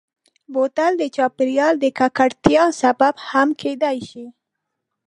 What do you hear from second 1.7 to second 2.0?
د